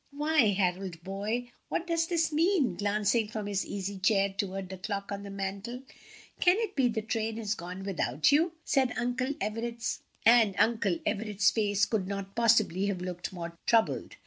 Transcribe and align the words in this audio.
"Why, 0.09 0.47
Harold, 0.53 1.03
boy, 1.03 1.51
what 1.69 1.85
does 1.85 2.07
this 2.07 2.33
mean?" 2.33 2.73
glancing 2.75 3.27
from 3.27 3.45
his 3.45 3.63
easy 3.63 3.99
chair 3.99 4.29
toward 4.35 4.69
the 4.69 4.79
clock 4.79 5.11
on 5.11 5.21
the 5.21 5.29
mantel; 5.29 5.83
"can 6.39 6.57
it 6.57 6.75
be 6.75 6.87
the 6.87 7.03
train 7.03 7.37
has 7.37 7.53
gone 7.53 7.83
without 7.83 8.31
you?" 8.31 8.53
and 8.75 8.93
Uncle 8.97 9.33
Everett's 9.39 9.99
face 11.51 11.85
could 11.85 12.07
not 12.07 12.33
possibly 12.33 12.87
have 12.87 13.01
looked 13.01 13.31
more 13.31 13.59
troubled. 13.67 14.15